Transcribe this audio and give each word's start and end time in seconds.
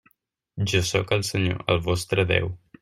Jo 0.71 0.81
sóc 0.93 1.13
el 1.19 1.23
Senyor, 1.31 1.63
el 1.77 1.85
vostre 1.91 2.29
Déu. 2.35 2.55